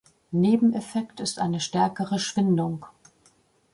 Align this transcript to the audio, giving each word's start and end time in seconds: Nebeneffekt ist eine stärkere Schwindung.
Nebeneffekt 0.31 1.19
ist 1.19 1.37
eine 1.37 1.59
stärkere 1.59 2.17
Schwindung. 2.17 2.87